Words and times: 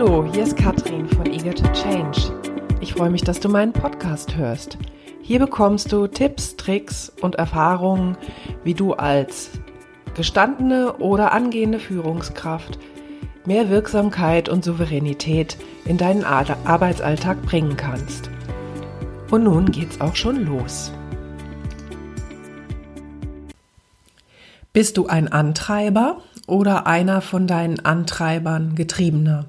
Hallo, 0.00 0.24
hier 0.32 0.44
ist 0.44 0.56
Katrin 0.56 1.08
von 1.08 1.26
Eager 1.26 1.52
to 1.52 1.66
Change. 1.72 2.32
Ich 2.80 2.92
freue 2.92 3.10
mich, 3.10 3.22
dass 3.22 3.40
du 3.40 3.48
meinen 3.48 3.72
Podcast 3.72 4.36
hörst. 4.36 4.78
Hier 5.22 5.40
bekommst 5.40 5.90
du 5.90 6.06
Tipps, 6.06 6.54
Tricks 6.54 7.12
und 7.20 7.34
Erfahrungen, 7.34 8.16
wie 8.62 8.74
du 8.74 8.92
als 8.92 9.50
gestandene 10.14 10.98
oder 10.98 11.32
angehende 11.32 11.80
Führungskraft 11.80 12.78
mehr 13.44 13.70
Wirksamkeit 13.70 14.48
und 14.48 14.62
Souveränität 14.64 15.56
in 15.84 15.98
deinen 15.98 16.22
Arbeitsalltag 16.22 17.42
bringen 17.42 17.76
kannst. 17.76 18.30
Und 19.32 19.42
nun 19.42 19.72
geht's 19.72 20.00
auch 20.00 20.14
schon 20.14 20.46
los. 20.46 20.92
Bist 24.72 24.96
du 24.96 25.08
ein 25.08 25.26
Antreiber 25.26 26.18
oder 26.46 26.86
einer 26.86 27.20
von 27.20 27.48
deinen 27.48 27.84
Antreibern 27.84 28.76
getriebener? 28.76 29.46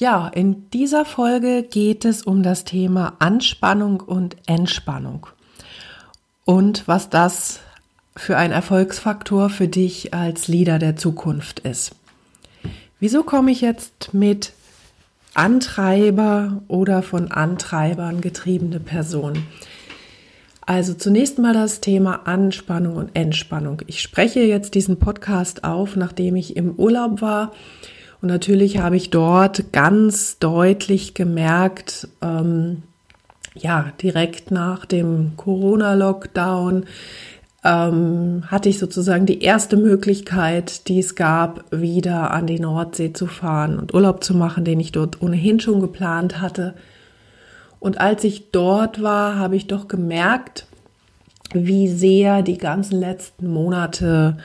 Ja, 0.00 0.28
in 0.28 0.70
dieser 0.70 1.04
Folge 1.04 1.62
geht 1.62 2.06
es 2.06 2.22
um 2.22 2.42
das 2.42 2.64
Thema 2.64 3.16
Anspannung 3.18 4.00
und 4.00 4.34
Entspannung 4.46 5.26
und 6.46 6.88
was 6.88 7.10
das 7.10 7.60
für 8.16 8.38
ein 8.38 8.50
Erfolgsfaktor 8.50 9.50
für 9.50 9.68
dich 9.68 10.14
als 10.14 10.48
Leader 10.48 10.78
der 10.78 10.96
Zukunft 10.96 11.60
ist. 11.60 11.90
Wieso 12.98 13.24
komme 13.24 13.50
ich 13.50 13.60
jetzt 13.60 14.14
mit 14.14 14.54
Antreiber 15.34 16.62
oder 16.66 17.02
von 17.02 17.30
Antreibern 17.30 18.22
getriebene 18.22 18.80
Person? 18.80 19.44
Also 20.64 20.94
zunächst 20.94 21.38
mal 21.38 21.52
das 21.52 21.82
Thema 21.82 22.26
Anspannung 22.26 22.96
und 22.96 23.14
Entspannung. 23.14 23.82
Ich 23.86 24.00
spreche 24.00 24.40
jetzt 24.40 24.74
diesen 24.74 24.98
Podcast 24.98 25.62
auf, 25.62 25.94
nachdem 25.94 26.36
ich 26.36 26.56
im 26.56 26.76
Urlaub 26.76 27.20
war 27.20 27.52
und 28.20 28.28
natürlich 28.28 28.78
habe 28.78 28.96
ich 28.96 29.10
dort 29.10 29.72
ganz 29.72 30.38
deutlich 30.38 31.14
gemerkt, 31.14 32.08
ähm, 32.20 32.82
ja, 33.54 33.92
direkt 34.00 34.50
nach 34.50 34.84
dem 34.86 35.32
Corona-Lockdown 35.36 36.84
ähm, 37.64 38.44
hatte 38.46 38.68
ich 38.68 38.78
sozusagen 38.78 39.26
die 39.26 39.42
erste 39.42 39.76
Möglichkeit, 39.76 40.88
die 40.88 40.98
es 40.98 41.14
gab, 41.14 41.64
wieder 41.70 42.30
an 42.30 42.46
die 42.46 42.60
Nordsee 42.60 43.12
zu 43.12 43.26
fahren 43.26 43.78
und 43.78 43.92
Urlaub 43.92 44.24
zu 44.24 44.34
machen, 44.34 44.64
den 44.64 44.80
ich 44.80 44.92
dort 44.92 45.20
ohnehin 45.22 45.60
schon 45.60 45.80
geplant 45.80 46.40
hatte. 46.40 46.74
Und 47.78 48.00
als 48.00 48.24
ich 48.24 48.50
dort 48.50 49.02
war, 49.02 49.36
habe 49.36 49.56
ich 49.56 49.66
doch 49.66 49.88
gemerkt, 49.88 50.66
wie 51.52 51.88
sehr 51.88 52.42
die 52.42 52.58
ganzen 52.58 52.98
letzten 52.98 53.48
Monate 53.48 54.36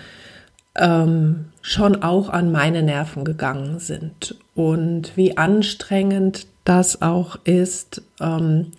ähm, 0.77 1.45
schon 1.61 2.03
auch 2.03 2.29
an 2.29 2.51
meine 2.51 2.83
Nerven 2.83 3.23
gegangen 3.23 3.79
sind 3.79 4.35
und 4.53 5.15
wie 5.15 5.37
anstrengend 5.37 6.47
das 6.63 7.01
auch 7.01 7.37
ist, 7.45 8.01
ähm, 8.19 8.71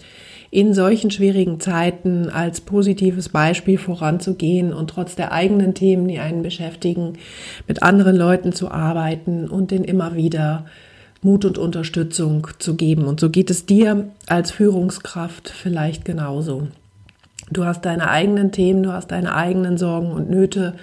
in 0.50 0.74
solchen 0.74 1.10
schwierigen 1.10 1.60
Zeiten 1.60 2.30
als 2.30 2.60
positives 2.60 3.28
Beispiel 3.28 3.78
voranzugehen 3.78 4.72
und 4.72 4.90
trotz 4.90 5.16
der 5.16 5.32
eigenen 5.32 5.74
Themen, 5.74 6.08
die 6.08 6.18
einen 6.18 6.42
beschäftigen, 6.42 7.14
mit 7.66 7.82
anderen 7.82 8.16
Leuten 8.16 8.52
zu 8.52 8.70
arbeiten 8.70 9.48
und 9.48 9.70
den 9.70 9.84
immer 9.84 10.14
wieder 10.14 10.66
Mut 11.22 11.44
und 11.44 11.58
Unterstützung 11.58 12.46
zu 12.58 12.74
geben. 12.74 13.04
Und 13.04 13.20
so 13.20 13.30
geht 13.30 13.50
es 13.50 13.66
dir 13.66 14.08
als 14.26 14.50
Führungskraft 14.50 15.48
vielleicht 15.48 16.04
genauso. 16.04 16.68
Du 17.50 17.64
hast 17.64 17.84
deine 17.84 18.10
eigenen 18.10 18.52
Themen, 18.52 18.82
du 18.82 18.92
hast 18.92 19.10
deine 19.10 19.34
eigenen 19.34 19.78
Sorgen 19.78 20.10
und 20.10 20.30
Nöte, 20.30 20.74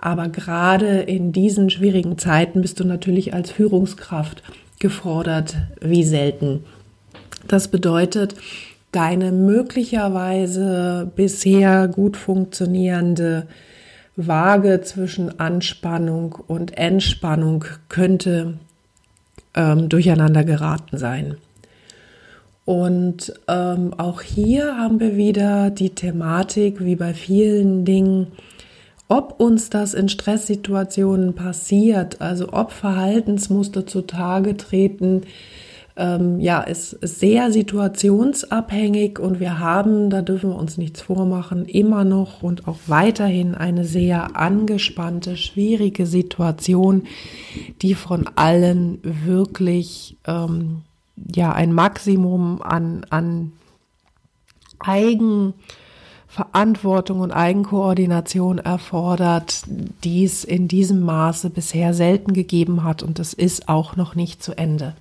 aber 0.00 0.28
gerade 0.28 1.00
in 1.00 1.30
diesen 1.30 1.68
schwierigen 1.68 2.16
Zeiten 2.16 2.62
bist 2.62 2.80
du 2.80 2.84
natürlich 2.84 3.34
als 3.34 3.50
Führungskraft 3.50 4.42
gefordert 4.78 5.56
wie 5.82 6.04
selten. 6.04 6.64
Das 7.46 7.68
bedeutet, 7.68 8.34
deine 8.92 9.30
möglicherweise 9.30 11.10
bisher 11.14 11.86
gut 11.86 12.16
funktionierende 12.16 13.46
Waage 14.16 14.80
zwischen 14.80 15.38
Anspannung 15.38 16.34
und 16.46 16.78
Entspannung 16.78 17.66
könnte 17.88 18.54
ähm, 19.54 19.88
durcheinander 19.90 20.44
geraten 20.44 20.96
sein. 20.96 21.36
Und 22.64 23.34
ähm, 23.48 23.92
auch 23.98 24.22
hier 24.22 24.76
haben 24.78 24.98
wir 24.98 25.16
wieder 25.16 25.70
die 25.70 25.90
Thematik, 25.90 26.84
wie 26.84 26.96
bei 26.96 27.12
vielen 27.14 27.84
Dingen, 27.84 28.28
ob 29.10 29.40
uns 29.40 29.70
das 29.70 29.92
in 29.92 30.08
Stresssituationen 30.08 31.34
passiert, 31.34 32.20
also 32.20 32.52
ob 32.52 32.70
Verhaltensmuster 32.70 33.84
zutage 33.84 34.56
treten, 34.56 35.22
ähm, 35.96 36.38
ja, 36.38 36.60
ist, 36.60 36.96
sehr 37.02 37.50
situationsabhängig 37.50 39.18
und 39.18 39.40
wir 39.40 39.58
haben, 39.58 40.10
da 40.10 40.22
dürfen 40.22 40.50
wir 40.50 40.56
uns 40.56 40.78
nichts 40.78 41.00
vormachen, 41.00 41.64
immer 41.66 42.04
noch 42.04 42.44
und 42.44 42.68
auch 42.68 42.78
weiterhin 42.86 43.56
eine 43.56 43.84
sehr 43.84 44.36
angespannte, 44.36 45.36
schwierige 45.36 46.06
Situation, 46.06 47.08
die 47.82 47.94
von 47.94 48.30
allen 48.36 49.00
wirklich 49.02 50.16
ähm, 50.24 50.82
ja 51.34 51.52
ein 51.52 51.72
Maximum 51.72 52.62
an, 52.62 53.04
an 53.10 53.52
Eigen 54.78 55.54
Verantwortung 56.30 57.18
und 57.18 57.32
Eigenkoordination 57.32 58.58
erfordert, 58.58 59.64
die 60.04 60.24
es 60.24 60.44
in 60.44 60.68
diesem 60.68 61.00
Maße 61.00 61.50
bisher 61.50 61.92
selten 61.92 62.34
gegeben 62.34 62.84
hat 62.84 63.02
und 63.02 63.18
es 63.18 63.32
ist 63.32 63.68
auch 63.68 63.96
noch 63.96 64.14
nicht 64.14 64.40
zu 64.40 64.56
Ende. 64.56 64.94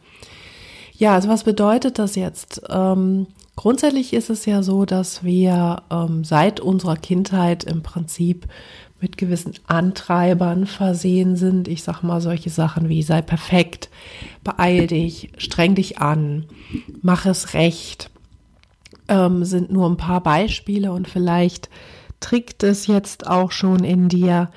Ja, 0.98 1.14
also 1.14 1.30
was 1.30 1.44
bedeutet 1.44 2.00
das 2.00 2.16
jetzt? 2.16 2.64
Ähm, 2.68 3.28
grundsätzlich 3.56 4.14
ist 4.14 4.32
es 4.32 4.48
ja 4.48 4.64
so, 4.64 4.86
dass 4.86 5.24
wir 5.24 5.84
ähm, 5.92 6.24
seit 6.24 6.60
unserer 6.62 6.96
Kindheit 6.98 7.64
im 7.64 7.84
Prinzip 7.84 8.48
mit 9.00 9.20
gewissen 9.20 9.54
Antreibern 9.68 10.66
versehen 10.66 11.36
sind. 11.36 11.68
Ich 11.68 11.84
sag 11.84 12.02
mal 12.02 12.22
solche 12.22 12.50
Sachen 12.50 12.90
wie 12.90 13.04
sei 13.04 13.22
perfekt, 13.22 13.92
beeil 14.44 14.88
dich, 14.88 15.30
streng 15.38 15.76
dich 15.76 16.00
an, 16.00 16.46
mach 17.04 17.28
es 17.28 17.54
recht 17.54 18.09
ähm, 19.09 19.44
sind 19.44 19.72
nur 19.72 19.90
ein 19.90 19.97
paar 19.97 20.22
Beispiele 20.22 20.92
und 20.92 21.08
vielleicht 21.08 21.70
trickt 22.20 22.64
es 22.64 22.88
jetzt 22.88 23.28
auch 23.28 23.52
schon 23.52 23.84
in 23.84 24.09
dir. 24.09 24.50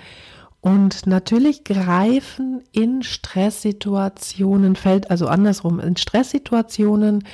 Und 0.61 1.07
natürlich 1.07 1.65
greifen 1.65 2.63
in 2.71 3.03
Stresssituationen, 3.03 4.77
fällt 4.77 5.11
also 5.11 5.27
andersrum, 5.27 5.81
in 5.81 5.97
Stresssituationen 5.97 7.25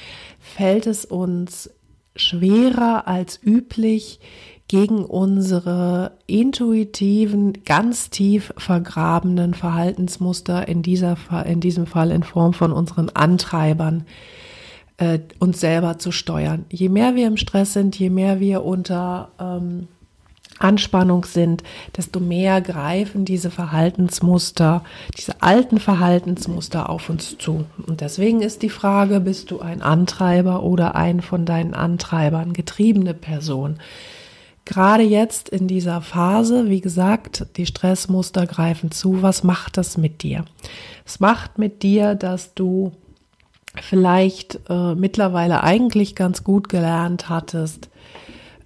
fällt 0.40 0.86
es 0.86 1.04
uns 1.04 1.70
schwerer 2.16 3.06
als 3.06 3.38
üblich, 3.42 4.20
gegen 4.68 5.06
unsere 5.06 6.12
intuitiven, 6.26 7.64
ganz 7.64 8.10
tief 8.10 8.52
vergrabenen 8.58 9.54
Verhaltensmuster 9.54 10.68
in, 10.68 10.82
dieser, 10.82 11.16
in 11.46 11.60
diesem 11.60 11.86
Fall 11.86 12.10
in 12.10 12.22
Form 12.22 12.52
von 12.52 12.72
unseren 12.72 13.08
Antreibern 13.08 14.04
äh, 14.98 15.20
uns 15.38 15.60
selber 15.60 15.98
zu 15.98 16.12
steuern. 16.12 16.66
Je 16.70 16.88
mehr 16.88 17.14
wir 17.14 17.26
im 17.26 17.36
Stress 17.36 17.72
sind, 17.72 17.98
je 17.98 18.10
mehr 18.10 18.40
wir 18.40 18.64
unter 18.64 19.30
ähm, 19.40 19.88
Anspannung 20.58 21.24
sind, 21.24 21.62
desto 21.96 22.20
mehr 22.20 22.60
greifen 22.60 23.24
diese 23.24 23.50
Verhaltensmuster, 23.50 24.82
diese 25.16 25.40
alten 25.40 25.78
Verhaltensmuster 25.78 26.88
auf 26.88 27.08
uns 27.08 27.38
zu. 27.38 27.64
Und 27.86 28.00
deswegen 28.00 28.42
ist 28.42 28.62
die 28.62 28.70
Frage, 28.70 29.20
bist 29.20 29.50
du 29.50 29.60
ein 29.60 29.82
Antreiber 29.82 30.62
oder 30.64 30.96
ein 30.96 31.20
von 31.20 31.46
deinen 31.46 31.74
Antreibern 31.74 32.52
getriebene 32.52 33.14
Person? 33.14 33.78
Gerade 34.64 35.04
jetzt 35.04 35.48
in 35.48 35.66
dieser 35.66 36.02
Phase, 36.02 36.68
wie 36.68 36.82
gesagt, 36.82 37.46
die 37.56 37.64
Stressmuster 37.64 38.46
greifen 38.46 38.90
zu. 38.90 39.22
Was 39.22 39.42
macht 39.42 39.78
das 39.78 39.96
mit 39.96 40.22
dir? 40.22 40.44
Es 41.06 41.20
macht 41.20 41.56
mit 41.56 41.82
dir, 41.82 42.14
dass 42.14 42.52
du 42.54 42.92
vielleicht 43.82 44.60
äh, 44.68 44.94
mittlerweile 44.94 45.62
eigentlich 45.62 46.14
ganz 46.14 46.44
gut 46.44 46.68
gelernt 46.68 47.28
hattest, 47.28 47.90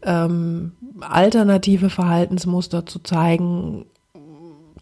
ähm, 0.03 0.73
alternative 1.01 1.91
Verhaltensmuster 1.91 2.87
zu 2.87 2.99
zeigen, 3.01 3.87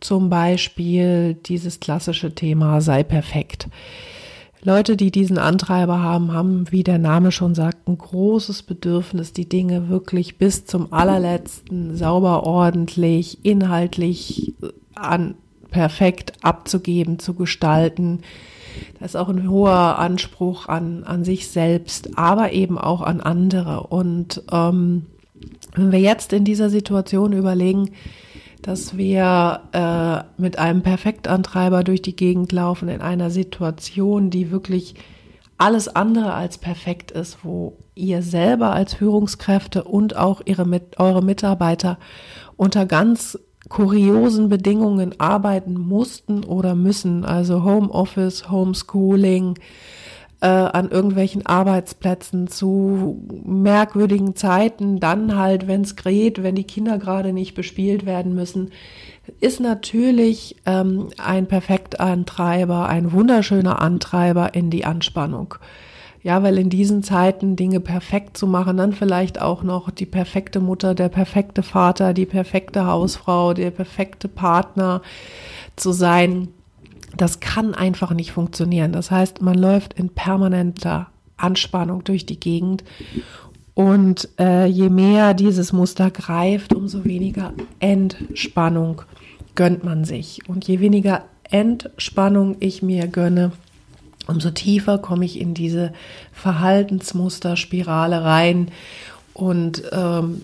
zum 0.01 0.31
Beispiel 0.31 1.35
dieses 1.35 1.81
klassische 1.81 2.35
Thema 2.35 2.81
sei 2.81 3.03
perfekt. 3.03 3.69
Leute, 4.63 4.97
die 4.97 5.11
diesen 5.11 5.39
Antreiber 5.39 6.01
haben, 6.01 6.33
haben, 6.33 6.71
wie 6.71 6.85
der 6.85 6.99
Name 6.99 7.33
schon 7.33 7.55
sagt, 7.55 7.89
ein 7.89 7.97
großes 7.97 8.63
Bedürfnis, 8.63 9.33
die 9.33 9.49
Dinge 9.49 9.89
wirklich 9.89 10.37
bis 10.37 10.67
zum 10.67 10.93
allerletzten 10.93 11.97
sauber, 11.97 12.45
ordentlich, 12.45 13.39
inhaltlich 13.43 14.55
an 14.95 15.35
perfekt 15.71 16.33
abzugeben, 16.43 17.19
zu 17.19 17.35
gestalten, 17.35 18.21
da 18.99 19.05
ist 19.05 19.17
auch 19.17 19.29
ein 19.29 19.49
hoher 19.49 19.99
Anspruch 19.99 20.69
an, 20.69 21.05
an 21.05 21.25
sich 21.25 21.49
selbst, 21.49 22.19
aber 22.19 22.53
eben 22.53 22.79
auch 22.79 23.01
an 23.01 23.21
andere. 23.21 23.85
Und 23.85 24.43
ähm, 24.53 25.07
wenn 25.75 25.93
wir 25.93 26.01
jetzt 26.01 26.33
in 26.33 26.45
dieser 26.45 26.71
Situation 26.71 27.33
überlegen, 27.33 27.91
dass 28.63 28.97
wir 28.97 29.61
äh, 29.73 30.41
mit 30.41 30.59
einem 30.59 30.83
Perfektantreiber 30.83 31.83
durch 31.83 32.03
die 32.03 32.17
Gegend 32.17 32.53
laufen 32.53 32.89
in 32.89 33.01
einer 33.01 33.31
Situation, 33.31 34.31
die 34.31 34.51
wirklich 34.51 34.95
alles 35.57 35.89
andere 35.89 36.33
als 36.33 36.59
perfekt 36.59 37.11
ist, 37.11 37.39
wo 37.43 37.77
ihr 37.95 38.23
selber 38.23 38.73
als 38.73 38.95
Führungskräfte 38.95 39.85
und 39.85 40.17
auch 40.17 40.41
ihre, 40.45 40.67
eure 40.97 41.23
Mitarbeiter 41.23 41.99
unter 42.57 42.87
ganz 42.87 43.39
kuriosen 43.69 44.49
Bedingungen 44.49 45.15
arbeiten 45.19 45.75
mussten 45.75 46.45
oder 46.45 46.75
müssen, 46.75 47.25
also 47.25 47.63
Homeoffice, 47.63 48.51
Homeschooling, 48.51 49.57
äh, 50.41 50.47
an 50.47 50.91
irgendwelchen 50.91 51.45
Arbeitsplätzen 51.45 52.49
zu 52.49 53.23
merkwürdigen 53.45 54.35
Zeiten, 54.35 54.99
dann 54.99 55.37
halt, 55.37 55.67
wenn 55.69 55.83
es 55.83 55.97
geht, 55.97 56.43
wenn 56.43 56.55
die 56.55 56.65
Kinder 56.65 56.99
gerade 56.99 57.33
nicht 57.33 57.55
bespielt 57.55 58.07
werden 58.07 58.35
müssen, 58.35 58.71
ist 59.41 59.61
natürlich 59.61 60.57
ähm, 60.67 61.09
ein 61.19 61.47
Perfektantreiber, 61.47 62.89
ein 62.89 63.13
wunderschöner 63.13 63.81
Antreiber 63.81 64.55
in 64.55 64.71
die 64.71 64.85
Anspannung. 64.85 65.57
Ja, 66.23 66.43
weil 66.43 66.59
in 66.59 66.69
diesen 66.69 67.03
Zeiten 67.03 67.57
Dinge 67.57 67.81
perfekt 67.81 68.37
zu 68.37 68.47
machen, 68.47 68.77
dann 68.77 68.93
vielleicht 68.93 69.41
auch 69.41 69.63
noch 69.63 69.91
die 69.91 70.07
perfekte 70.07 70.61
Mutter, 70.61 70.95
der 70.95 71.09
perfekte 71.09 71.63
Vater, 71.63 72.13
die 72.13 72.27
perfekte 72.27 72.87
Hausfrau, 72.87 73.55
der 73.55 73.71
perfekte 73.71 74.29
Partner 74.29 75.01
zu 75.77 75.93
sein, 75.93 76.49
das 77.17 77.41
kann 77.41 77.75
einfach 77.75 78.13
nicht 78.13 78.33
funktionieren. 78.33 78.93
Das 78.93 79.11
heißt, 79.11 79.41
man 79.41 79.57
läuft 79.57 79.95
in 79.95 80.11
permanenter 80.11 81.09
Anspannung 81.39 82.05
durch 82.05 82.27
die 82.27 82.39
Gegend 82.39 82.85
und 83.75 84.29
äh, 84.39 84.67
je 84.67 84.91
mehr 84.91 85.33
dieses 85.33 85.73
Muster 85.73 86.11
greift, 86.11 86.75
umso 86.75 87.05
weniger 87.05 87.55
Entspannung 87.79 89.03
gönnt 89.55 89.85
man 89.85 90.05
sich. 90.05 90.41
Und 90.49 90.69
je 90.69 90.81
weniger 90.81 91.25
Entspannung 91.45 92.57
ich 92.61 92.83
mir 92.83 93.07
gönne, 93.07 93.53
umso 94.31 94.51
tiefer 94.51 94.99
komme 94.99 95.25
ich 95.25 95.41
in 95.41 95.55
diese 95.55 95.93
Verhaltensmusterspirale 96.33 98.25
rein 98.25 98.71
und 99.35 99.83
ähm, 99.93 100.43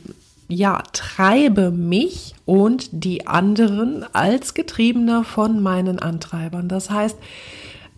ja, 0.49 0.83
treibe 0.93 1.71
mich 1.71 2.35
und 2.45 2.89
die 2.93 3.27
anderen 3.27 4.05
als 4.13 4.55
Getriebener 4.55 5.25
von 5.25 5.61
meinen 5.61 5.99
Antreibern. 5.99 6.69
Das 6.69 6.91
heißt, 6.91 7.17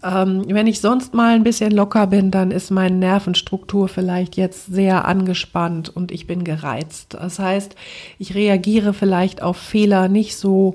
ähm, 0.02 0.44
wenn 0.46 0.66
ich 0.66 0.80
sonst 0.80 1.12
mal 1.12 1.34
ein 1.34 1.42
bisschen 1.42 1.72
locker 1.72 2.06
bin, 2.06 2.30
dann 2.30 2.50
ist 2.50 2.70
meine 2.70 2.96
Nervenstruktur 2.96 3.88
vielleicht 3.88 4.36
jetzt 4.36 4.66
sehr 4.66 5.06
angespannt 5.06 5.94
und 5.94 6.12
ich 6.12 6.26
bin 6.26 6.44
gereizt. 6.44 7.14
Das 7.14 7.38
heißt, 7.38 7.74
ich 8.18 8.34
reagiere 8.34 8.94
vielleicht 8.94 9.42
auf 9.42 9.56
Fehler 9.56 10.08
nicht 10.08 10.36
so 10.36 10.74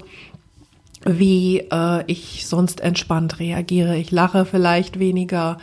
wie 1.06 1.60
äh, 1.72 2.04
ich 2.08 2.48
sonst 2.48 2.82
entspannt 2.82 3.40
reagiere. 3.40 3.98
Ich 3.98 4.12
lache 4.12 4.46
vielleicht 4.46 5.00
weniger. 5.00 5.58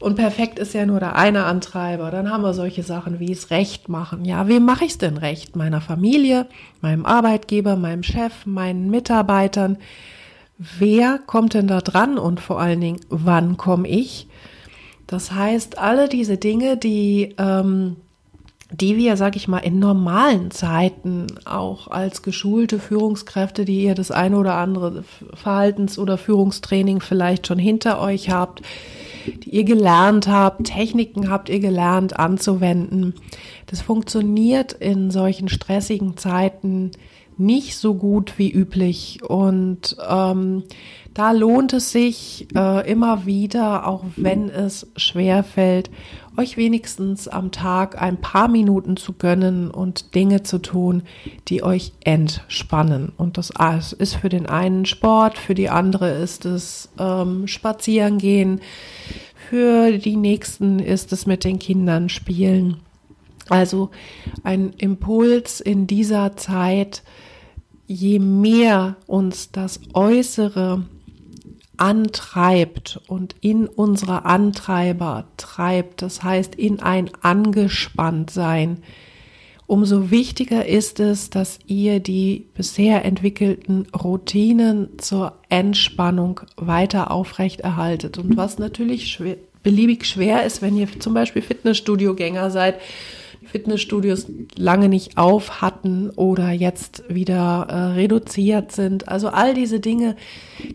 Und 0.00 0.14
perfekt 0.14 0.58
ist 0.58 0.74
ja 0.74 0.86
nur 0.86 1.00
der 1.00 1.16
eine 1.16 1.44
Antreiber. 1.44 2.10
Dann 2.10 2.30
haben 2.30 2.42
wir 2.42 2.54
solche 2.54 2.82
Sachen 2.82 3.18
wie 3.18 3.32
es 3.32 3.50
recht 3.50 3.88
machen. 3.88 4.24
Ja, 4.24 4.46
wem 4.46 4.64
mache 4.64 4.84
ich 4.84 4.92
es 4.92 4.98
denn 4.98 5.16
recht? 5.16 5.56
Meiner 5.56 5.80
Familie, 5.80 6.46
meinem 6.80 7.04
Arbeitgeber, 7.04 7.76
meinem 7.76 8.04
Chef, 8.04 8.46
meinen 8.46 8.90
Mitarbeitern. 8.90 9.78
Wer 10.58 11.18
kommt 11.18 11.54
denn 11.54 11.66
da 11.66 11.80
dran 11.80 12.18
und 12.18 12.40
vor 12.40 12.60
allen 12.60 12.80
Dingen, 12.80 13.00
wann 13.08 13.56
komme 13.56 13.88
ich? 13.88 14.28
Das 15.06 15.32
heißt, 15.32 15.78
alle 15.78 16.08
diese 16.08 16.36
Dinge, 16.36 16.76
die 16.76 17.34
ähm, 17.38 17.96
die 18.70 18.96
wir, 18.96 19.16
sag 19.16 19.34
ich 19.34 19.48
mal, 19.48 19.58
in 19.58 19.78
normalen 19.78 20.50
Zeiten 20.50 21.26
auch 21.46 21.88
als 21.88 22.22
geschulte 22.22 22.78
Führungskräfte, 22.78 23.64
die 23.64 23.82
ihr 23.84 23.94
das 23.94 24.10
eine 24.10 24.36
oder 24.36 24.54
andere 24.56 25.04
Verhaltens- 25.34 25.98
oder 25.98 26.18
Führungstraining 26.18 27.00
vielleicht 27.00 27.46
schon 27.46 27.58
hinter 27.58 28.00
euch 28.00 28.28
habt, 28.28 28.62
die 29.44 29.50
ihr 29.50 29.64
gelernt 29.64 30.28
habt, 30.28 30.64
Techniken 30.64 31.30
habt 31.30 31.48
ihr 31.48 31.60
gelernt 31.60 32.18
anzuwenden. 32.18 33.14
Das 33.66 33.80
funktioniert 33.80 34.74
in 34.74 35.10
solchen 35.10 35.48
stressigen 35.48 36.16
Zeiten 36.18 36.90
nicht 37.38 37.76
so 37.76 37.94
gut 37.94 38.34
wie 38.36 38.52
üblich. 38.52 39.20
Und 39.22 39.96
ähm, 40.08 40.64
da 41.14 41.32
lohnt 41.32 41.72
es 41.72 41.90
sich 41.90 42.46
äh, 42.54 42.88
immer 42.90 43.26
wieder, 43.26 43.86
auch 43.86 44.04
wenn 44.16 44.48
es 44.50 44.86
schwer 44.96 45.42
fällt, 45.42 45.90
euch 46.36 46.56
wenigstens 46.56 47.26
am 47.26 47.50
Tag 47.50 48.00
ein 48.00 48.20
paar 48.20 48.46
Minuten 48.46 48.96
zu 48.96 49.12
gönnen 49.12 49.70
und 49.70 50.14
Dinge 50.14 50.44
zu 50.44 50.58
tun, 50.58 51.02
die 51.48 51.64
euch 51.64 51.92
entspannen. 52.04 53.12
Und 53.16 53.38
das 53.38 53.50
ist 53.98 54.14
für 54.14 54.28
den 54.28 54.46
einen 54.46 54.86
Sport, 54.86 55.38
für 55.38 55.54
die 55.54 55.68
andere 55.68 56.10
ist 56.10 56.44
es 56.44 56.88
ähm, 56.98 57.48
Spazierengehen, 57.48 58.60
für 59.50 59.98
die 59.98 60.16
nächsten 60.16 60.78
ist 60.78 61.12
es 61.12 61.26
mit 61.26 61.42
den 61.42 61.58
Kindern 61.58 62.08
spielen. 62.08 62.76
Also 63.48 63.90
ein 64.42 64.72
Impuls 64.78 65.60
in 65.60 65.86
dieser 65.86 66.36
Zeit, 66.36 67.02
je 67.86 68.18
mehr 68.18 68.96
uns 69.06 69.50
das 69.50 69.80
Äußere 69.94 70.84
antreibt 71.78 73.00
und 73.06 73.36
in 73.40 73.66
unsere 73.66 74.24
Antreiber 74.24 75.28
treibt, 75.36 76.02
das 76.02 76.22
heißt 76.22 76.54
in 76.56 76.80
ein 76.80 77.10
Angespanntsein, 77.22 78.82
umso 79.66 80.10
wichtiger 80.10 80.66
ist 80.66 80.98
es, 80.98 81.30
dass 81.30 81.60
ihr 81.66 82.00
die 82.00 82.48
bisher 82.54 83.04
entwickelten 83.04 83.86
Routinen 83.94 84.98
zur 84.98 85.34
Entspannung 85.48 86.40
weiter 86.56 87.10
aufrechterhaltet. 87.10 88.18
Und 88.18 88.36
was 88.36 88.58
natürlich 88.58 89.08
schwer, 89.08 89.36
beliebig 89.62 90.06
schwer 90.06 90.44
ist, 90.44 90.62
wenn 90.62 90.76
ihr 90.76 90.88
zum 90.98 91.14
Beispiel 91.14 91.42
Fitnessstudio-Gänger 91.42 92.50
seid 92.50 92.80
Fitnessstudios 93.50 94.26
lange 94.56 94.88
nicht 94.88 95.16
auf 95.16 95.60
hatten 95.60 96.10
oder 96.10 96.50
jetzt 96.50 97.02
wieder 97.08 97.66
äh, 97.68 97.74
reduziert 97.94 98.72
sind. 98.72 99.08
Also 99.08 99.28
all 99.28 99.54
diese 99.54 99.80
Dinge, 99.80 100.16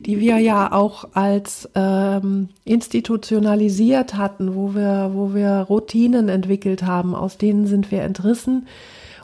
die 0.06 0.20
wir 0.20 0.40
ja 0.40 0.72
auch 0.72 1.06
als 1.14 1.70
ähm, 1.75 2.50
institutionalisiert 2.66 4.16
hatten, 4.16 4.56
wo 4.56 4.74
wir, 4.74 5.12
wo 5.14 5.34
wir 5.34 5.66
Routinen 5.70 6.30
entwickelt 6.30 6.84
haben, 6.84 7.14
aus 7.14 7.38
denen 7.38 7.68
sind 7.68 7.92
wir 7.92 8.02
entrissen 8.02 8.66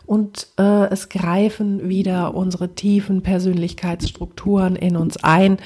und 0.10 0.48
äh, 0.58 0.90
es 0.90 1.10
greifen 1.10 1.88
wieder 1.88 2.34
unsere 2.34 2.74
tiefen 2.74 3.22
Persönlichkeitsstrukturen 3.22 4.76
in 4.76 4.96
uns 4.98 5.18
ein 5.24 5.58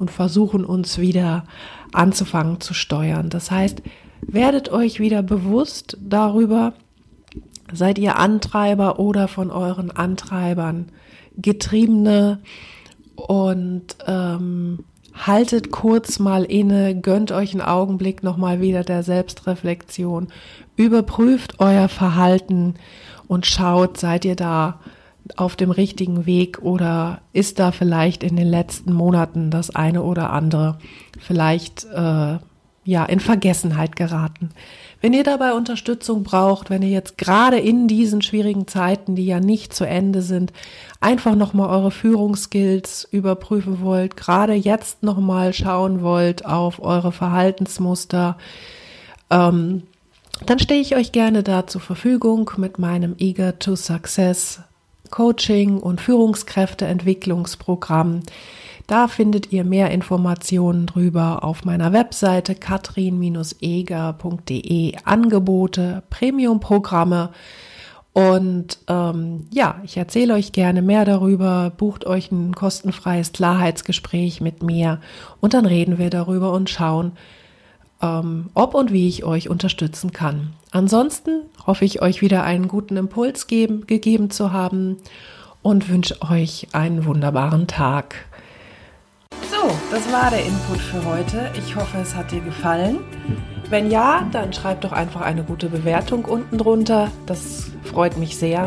und 0.00 0.10
versuchen 0.10 0.64
uns 0.64 0.98
wieder 0.98 1.44
anzufangen 1.92 2.60
zu 2.60 2.74
steuern. 2.74 3.30
Das 3.30 3.52
heißt, 3.52 3.82
werdet 4.20 4.70
euch 4.72 4.98
wieder 4.98 5.22
bewusst 5.22 5.96
darüber, 6.00 6.74
Seid 7.72 7.98
ihr 7.98 8.18
Antreiber 8.18 8.98
oder 8.98 9.28
von 9.28 9.50
euren 9.50 9.90
Antreibern 9.90 10.86
Getriebene? 11.36 12.40
Und 13.16 13.96
ähm, 14.06 14.84
haltet 15.14 15.70
kurz 15.70 16.18
mal 16.18 16.44
inne, 16.44 17.00
gönnt 17.00 17.30
euch 17.30 17.52
einen 17.52 17.62
Augenblick 17.62 18.22
nochmal 18.22 18.60
wieder 18.60 18.82
der 18.82 19.02
Selbstreflexion, 19.02 20.28
überprüft 20.76 21.60
euer 21.60 21.88
Verhalten 21.88 22.74
und 23.28 23.46
schaut, 23.46 23.98
seid 23.98 24.24
ihr 24.24 24.36
da 24.36 24.80
auf 25.36 25.56
dem 25.56 25.70
richtigen 25.70 26.26
Weg 26.26 26.60
oder 26.60 27.20
ist 27.32 27.58
da 27.58 27.72
vielleicht 27.72 28.22
in 28.22 28.36
den 28.36 28.48
letzten 28.48 28.92
Monaten 28.92 29.50
das 29.50 29.74
eine 29.74 30.02
oder 30.02 30.30
andere 30.30 30.78
vielleicht 31.18 31.84
äh, 31.84 32.38
ja 32.84 33.04
in 33.04 33.20
Vergessenheit 33.20 33.96
geraten. 33.96 34.50
Wenn 35.00 35.12
ihr 35.12 35.24
dabei 35.24 35.52
Unterstützung 35.52 36.22
braucht, 36.22 36.70
wenn 36.70 36.82
ihr 36.82 36.88
jetzt 36.88 37.18
gerade 37.18 37.58
in 37.58 37.88
diesen 37.88 38.22
schwierigen 38.22 38.66
Zeiten, 38.66 39.16
die 39.16 39.26
ja 39.26 39.40
nicht 39.40 39.74
zu 39.74 39.86
Ende 39.86 40.22
sind, 40.22 40.52
einfach 41.00 41.34
nochmal 41.34 41.68
eure 41.68 41.90
Führungsskills 41.90 43.06
überprüfen 43.10 43.80
wollt, 43.82 44.16
gerade 44.16 44.54
jetzt 44.54 45.02
nochmal 45.02 45.52
schauen 45.52 46.02
wollt 46.02 46.46
auf 46.46 46.82
eure 46.82 47.12
Verhaltensmuster, 47.12 48.38
ähm, 49.30 49.82
dann 50.46 50.58
stehe 50.58 50.80
ich 50.80 50.96
euch 50.96 51.12
gerne 51.12 51.42
da 51.42 51.66
zur 51.66 51.80
Verfügung 51.80 52.50
mit 52.56 52.78
meinem 52.78 53.14
Eager 53.18 53.58
to 53.58 53.76
Success 53.76 54.60
Coaching 55.14 55.78
und 55.78 56.00
Führungskräfteentwicklungsprogramm. 56.00 58.22
Da 58.88 59.06
findet 59.06 59.52
ihr 59.52 59.62
mehr 59.62 59.92
Informationen 59.92 60.86
drüber 60.86 61.44
auf 61.44 61.64
meiner 61.64 61.92
Webseite 61.92 62.56
katrin-eger.de 62.56 64.96
Angebote, 65.04 66.02
Premium-Programme. 66.10 67.30
Und 68.12 68.80
ähm, 68.88 69.46
ja, 69.52 69.76
ich 69.84 69.96
erzähle 69.96 70.34
euch 70.34 70.50
gerne 70.50 70.82
mehr 70.82 71.04
darüber. 71.04 71.70
Bucht 71.76 72.06
euch 72.06 72.32
ein 72.32 72.52
kostenfreies 72.52 73.30
Klarheitsgespräch 73.30 74.40
mit 74.40 74.64
mir 74.64 74.98
und 75.40 75.54
dann 75.54 75.64
reden 75.64 75.98
wir 75.98 76.10
darüber 76.10 76.52
und 76.52 76.70
schauen, 76.70 77.12
ähm, 78.02 78.50
ob 78.54 78.74
und 78.74 78.92
wie 78.92 79.08
ich 79.08 79.24
euch 79.24 79.48
unterstützen 79.48 80.12
kann. 80.12 80.52
Ansonsten 80.70 81.42
hoffe 81.66 81.84
ich, 81.84 82.02
euch 82.02 82.20
wieder 82.20 82.44
einen 82.44 82.68
guten 82.68 82.96
Impuls 82.96 83.46
geben, 83.46 83.86
gegeben 83.86 84.30
zu 84.30 84.52
haben 84.52 84.96
und 85.62 85.88
wünsche 85.88 86.20
euch 86.22 86.68
einen 86.72 87.06
wunderbaren 87.06 87.66
Tag. 87.66 88.26
So, 89.50 89.70
das 89.90 90.10
war 90.12 90.30
der 90.30 90.44
Input 90.44 90.78
für 90.78 91.04
heute. 91.04 91.50
Ich 91.58 91.74
hoffe, 91.74 91.98
es 91.98 92.14
hat 92.14 92.30
dir 92.30 92.40
gefallen. 92.40 92.98
Wenn 93.70 93.90
ja, 93.90 94.26
dann 94.30 94.52
schreib 94.52 94.82
doch 94.82 94.92
einfach 94.92 95.22
eine 95.22 95.42
gute 95.42 95.68
Bewertung 95.68 96.24
unten 96.26 96.58
drunter. 96.58 97.10
Das 97.26 97.70
freut 97.82 98.18
mich 98.18 98.36
sehr. 98.36 98.66